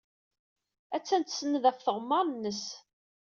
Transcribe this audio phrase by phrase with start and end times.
[0.95, 2.63] Attan tsenned ɣef tɣemmar-nnes.